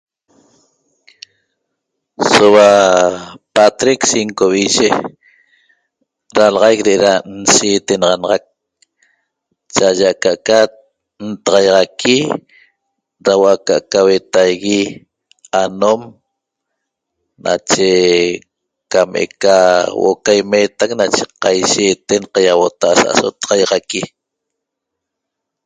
[2.33, 2.71] Sohua
[3.55, 4.91] patric 5 vicie
[6.35, 8.43] dalaxaic da nshietenaxanaxaq
[9.75, 10.07] chaaye
[10.47, 10.59] da
[11.45, 12.17] taiaxaqui
[13.25, 13.57] da huoo
[13.93, 14.79] ca vetaie
[15.63, 16.01] anom
[17.43, 17.91] nache
[18.91, 19.57] came ca
[20.25, 24.01] caimeteq nache caisegnaxana caiabotaa' so taiaxaqui